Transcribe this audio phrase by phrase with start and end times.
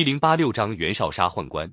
[0.00, 1.70] 一零八六章袁绍杀宦官。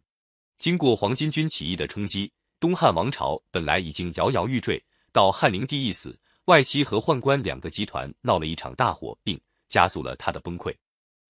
[0.59, 4.83] 经过黄巾军起义的冲击，东汉王朝本来已经摇摇欲坠。
[5.13, 10.75] 到汉灵帝一死，外戚和宦官两个集团闹了一场大火，并加速了他的崩溃。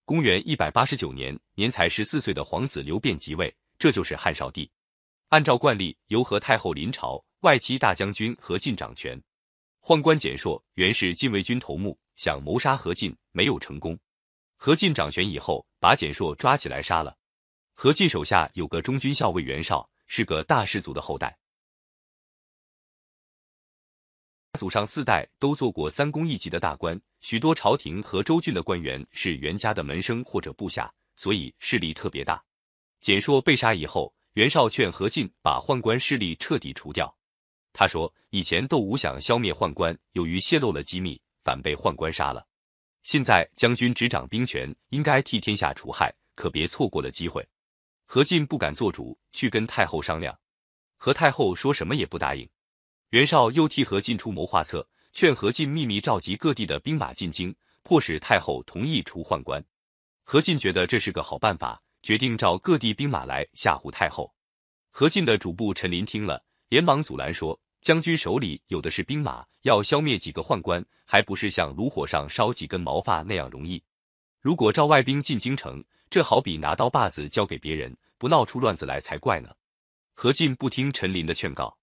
[0.06, 4.68] 公元一百八十九年，年才十四岁的皇子刘辩即位，这就是汉少帝。
[5.30, 9.22] 按照惯例，由何太后临朝，外戚大将军何进掌权。
[9.84, 13.96] 宦官简硕原是禁卫军头目，想谋杀何进，没有成功。
[14.58, 17.16] 何进掌权以后，把简硕抓起来杀了。
[17.74, 21.38] 何进手下有个中军校尉袁绍，是个大氏族的后代，
[24.54, 32.44] 祖上四代都做过三公一级的大官，许多朝廷和州郡的官员是袁家的门生或者部下，所以势力特别大。
[33.00, 37.16] 简硕被杀以后，袁绍劝何进把宦官势力彻底除掉。
[37.74, 42.44] 他说：“以前窦武想消灭宦官，由于泄露了机密，反被宦官杀了。”
[43.08, 47.48] 现在将军执掌兵权，应该替天下除害，可别错过了机会。
[48.04, 50.38] 何进不敢做主，去跟太后商量。
[50.98, 52.46] 何太后说什么也不答应。
[53.12, 59.64] 袁绍又替何进出谋划策，劝何进秘密召集各地的兵马进京，迫使太后同意除宦官。
[60.26, 64.36] 何进觉得这是个好办法，决定召各地兵马来吓唬太后。
[64.92, 67.58] 何进的主簿陈琳听了，连忙阻拦说。
[67.88, 73.82] 将军手里有的是兵马，要消灭几个宦官，还不是像炉火上烧几根毛发那样容易？
[74.42, 79.56] 如果召外兵进京城，这好比拿刀把子交给别人，不闹出乱子来才怪呢。
[80.14, 81.78] 何进不听陈琳的劝告，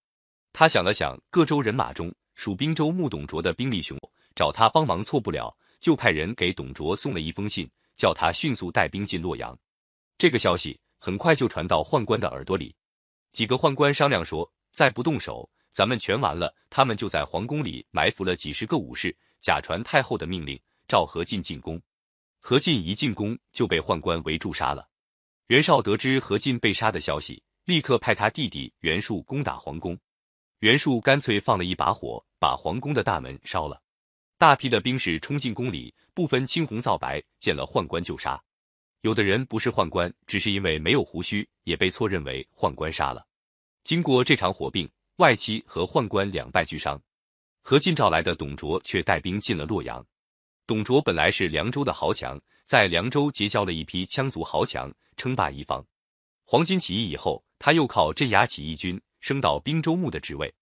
[0.53, 3.99] 他想了想，各州人马中属滨州牧董卓的兵力雄，
[4.35, 7.67] 找他帮忙错不了，就派人给董卓送了一封信，
[7.97, 9.59] 叫他迅速带兵进洛阳。
[10.19, 12.77] 这个消息很快就传到宦官的耳朵里，
[13.33, 15.49] 几个宦官商量说，再不动手。
[15.75, 21.83] 咱们全完了，他们就在皇宫里埋伏了几十个武士，假传太后的命令，召何进进宫。
[22.39, 24.89] 何进一进宫就被宦官围住杀了。
[25.49, 29.99] 袁绍得知何进被杀的消息，立刻派他弟弟袁术攻打皇宫。
[30.61, 33.83] 袁术干脆放了一把火，把皇宫的大门烧了。
[34.39, 38.41] 大批的兵士冲进宫里，不分青红皂白，见了宦官就杀。
[39.01, 43.27] 有的人不是宦官，只是因为没有胡须，也被错认为宦官杀了。
[43.83, 44.89] 经过这场火并。
[45.17, 47.01] 外戚和宦官两败俱伤，
[47.63, 50.05] 何进召来的董卓却带兵进了洛阳。
[50.67, 55.85] 董卓本来是凉州的豪强，在凉州结交了一批羌族豪强，称霸一方。
[56.45, 60.53] 黄巾起义以后，他又靠镇压起义军升到兵州牧的职位。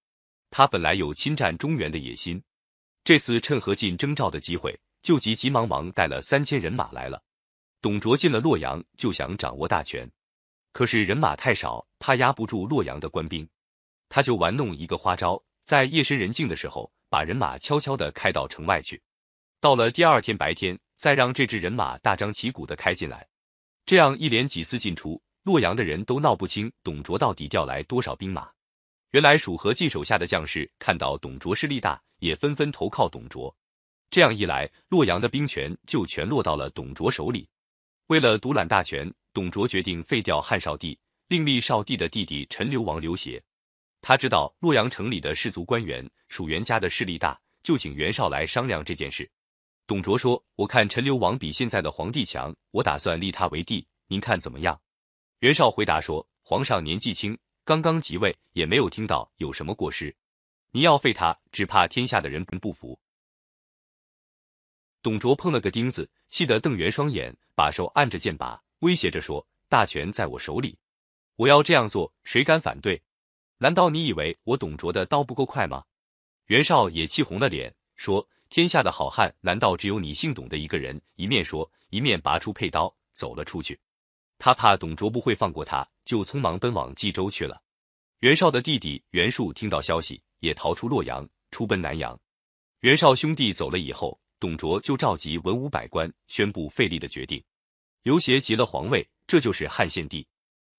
[0.50, 2.42] 他本来有侵占中原的野心，
[3.04, 7.22] 这次趁何进征召的机会，就急急忙忙带了三千人马来了。
[7.80, 10.06] 董卓进了洛阳，就想掌握大权，
[10.72, 13.48] 可是人马太少，怕压不住洛阳的官兵。
[14.14, 19.00] 他就玩弄一个花招，在夜深人静的时候，把人马悄悄地开到城外去。
[19.58, 23.26] 到了第二天白天，再让这支人马大张旗鼓地开进来。
[23.86, 28.50] 这样一连几次进出，洛阳的人都闹不清董卓到底调来多少兵马。
[29.12, 33.56] 原来蜀何进手下的将士看到董卓势力大，也纷纷投靠董卓。
[34.10, 37.48] 这样一来，洛阳的兵权就全落到了董卓手里。
[38.08, 43.42] 为了独揽大权，董卓决定废掉汉少帝，另立少帝的弟弟陈留王刘协。
[44.02, 49.30] 他知道洛阳城里的士族官员属袁家的势力大，就请袁绍来商量这件事。
[49.86, 54.78] 董卓说：“我看陈留王比现在的皇帝强，我打算立他为帝，您看怎么样？”
[55.38, 60.14] 袁绍回答说：“皇上年纪轻，刚刚即位，也没有听到有什么过失。
[60.72, 62.98] 你要废他，只怕天下的人不服。”
[65.00, 70.76] 董卓碰了个钉子，气得瞪圆双眼，把手按着剑把，威胁着说：“大权在我手里，
[71.36, 73.00] 我要这样做，谁敢反对？”
[73.62, 75.84] 难道你以为我董卓的刀不够快吗？
[76.46, 83.78] 袁绍也气红了脸，说：“天下的好汉，难道只有你姓董的一个人？”一面说，一面拔出佩刀走了出去。
[84.36, 87.62] 他怕董卓不会放过他，就匆忙奔往冀州去了。
[88.18, 92.18] 袁绍的弟弟袁术听到消息，也逃出洛阳，出奔南阳。
[92.80, 97.40] 袁绍兄弟走了以后，董卓就召集文武百官，宣布废立的决定。
[98.02, 100.26] 刘协即了皇位，这就是汉献帝。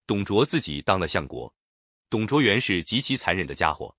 [0.05, 1.49] 董卓自己当了相国。
[2.13, 3.91] 董卓原是极其残忍的家伙，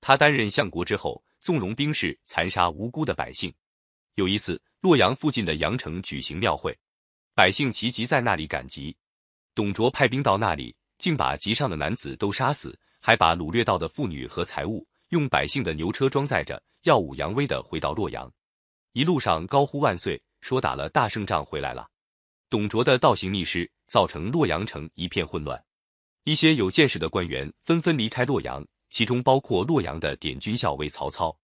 [0.00, 3.54] 他担任相国之后，纵容兵士残杀无辜的百姓。
[4.16, 6.76] 有一次，洛阳附近的阳城举行庙会，
[7.36, 8.96] 百姓齐集在那里赶集。
[9.54, 18.28] 董卓派兵到那里，竟把集上的男子都杀死，还把掳掠到的妇女和财物用百姓的牛车装载着，耀武扬威的回到洛阳。
[18.92, 21.88] 一路上高呼万岁，说打了大胜仗回来了。
[22.50, 25.64] 董卓的倒行逆施，造成洛阳城一片混乱。
[26.24, 31.36] 一些有见识的官员纷纷离开洛阳，其中包括洛阳的典军校尉曹操。